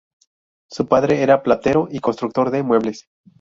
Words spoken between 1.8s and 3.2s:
y constructor de muebles.